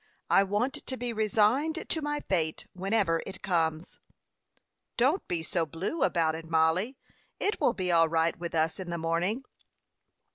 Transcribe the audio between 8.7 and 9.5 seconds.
in the morning."